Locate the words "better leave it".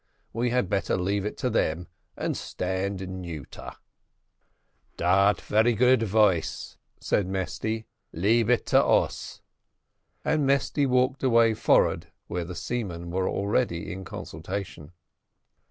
0.67-1.37